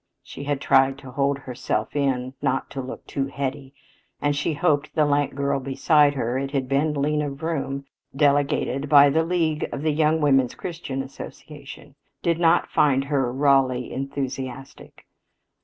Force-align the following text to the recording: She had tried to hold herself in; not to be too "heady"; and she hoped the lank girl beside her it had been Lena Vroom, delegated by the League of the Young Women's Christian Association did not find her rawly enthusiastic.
She 0.23 0.45
had 0.45 0.59
tried 0.59 0.97
to 0.97 1.11
hold 1.11 1.37
herself 1.37 1.95
in; 1.95 2.33
not 2.41 2.71
to 2.71 2.81
be 2.81 2.93
too 3.05 3.27
"heady"; 3.27 3.75
and 4.19 4.35
she 4.35 4.55
hoped 4.55 4.95
the 4.95 5.05
lank 5.05 5.35
girl 5.35 5.59
beside 5.59 6.15
her 6.15 6.39
it 6.39 6.49
had 6.49 6.67
been 6.67 6.99
Lena 6.99 7.29
Vroom, 7.29 7.85
delegated 8.15 8.89
by 8.89 9.11
the 9.11 9.23
League 9.23 9.69
of 9.71 9.83
the 9.83 9.91
Young 9.93 10.19
Women's 10.19 10.55
Christian 10.55 11.03
Association 11.03 11.93
did 12.23 12.39
not 12.39 12.71
find 12.71 13.03
her 13.03 13.31
rawly 13.31 13.93
enthusiastic. 13.93 15.05